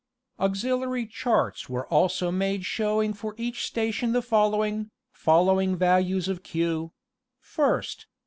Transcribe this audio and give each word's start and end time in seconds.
Auxiliary 0.39 1.05
charts 1.05 1.69
were 1.69 1.85
also 1.89 2.31
made 2.31 2.65
showing 2.65 3.13
for 3.13 3.35
each 3.37 3.67
station 3.67 4.13
the 4.13 4.23
following 4.23 4.89
following 5.11 5.75
values 5.75 6.27
of 6.27 6.41
Q: 6.41 6.91
Ist. 7.59 8.07